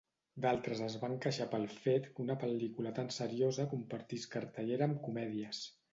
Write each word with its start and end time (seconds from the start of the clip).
D'altres 0.43 0.79
es 0.85 0.93
van 1.01 1.17
queixar 1.25 1.45
pel 1.51 1.67
fet 1.83 2.09
que 2.15 2.25
una 2.25 2.37
pel·lícula 2.45 2.95
tan 3.01 3.11
seriosa 3.19 3.67
compartís 3.75 4.29
cartellera 4.37 4.89
amb 4.91 5.03
comèdies. 5.09 5.63